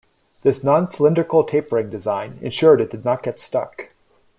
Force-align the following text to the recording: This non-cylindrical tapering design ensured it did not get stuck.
This 0.41 0.63
non-cylindrical 0.63 1.43
tapering 1.43 1.91
design 1.91 2.39
ensured 2.41 2.81
it 2.81 2.89
did 2.89 3.05
not 3.05 3.21
get 3.21 3.39
stuck. 3.39 3.93